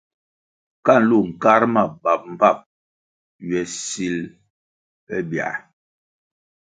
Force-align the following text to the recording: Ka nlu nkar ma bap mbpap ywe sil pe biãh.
Ka 0.85 0.93
nlu 1.01 1.19
nkar 1.29 1.61
ma 1.73 1.83
bap 2.01 2.21
mbpap 2.33 2.59
ywe 3.47 3.61
sil 3.87 4.17
pe 5.05 5.15
biãh. 5.29 5.57